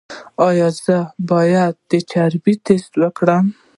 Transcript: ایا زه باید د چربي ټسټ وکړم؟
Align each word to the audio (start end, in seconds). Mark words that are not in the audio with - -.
ایا 0.47 0.67
زه 0.83 0.97
باید 1.29 1.73
د 1.91 1.93
چربي 2.09 2.53
ټسټ 2.65 2.93
وکړم؟ 3.01 3.45